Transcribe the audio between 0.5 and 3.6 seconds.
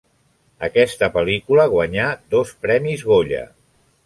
Aquesta pel·lícula guanyà dos Premis Goya.